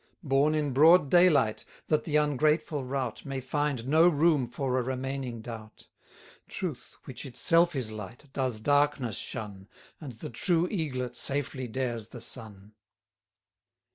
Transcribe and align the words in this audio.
Born 0.23 0.55
in 0.55 0.71
broad 0.73 1.11
day 1.11 1.29
light, 1.29 1.63
that 1.85 2.05
the 2.05 2.15
ungrateful 2.15 2.83
rout 2.83 3.23
May 3.23 3.39
find 3.39 3.87
no 3.87 4.09
room 4.09 4.47
for 4.47 4.79
a 4.79 4.81
remaining 4.81 5.41
doubt; 5.41 5.85
120 6.47 6.47
Truth, 6.49 6.97
which 7.05 7.23
itself 7.23 7.75
is 7.75 7.91
light, 7.91 8.25
does 8.33 8.61
darkness 8.61 9.17
shun, 9.17 9.67
And 9.99 10.13
the 10.13 10.31
true 10.31 10.67
eaglet 10.71 11.15
safely 11.15 11.67
dares 11.67 12.07
the 12.07 12.19
sun. 12.21 12.73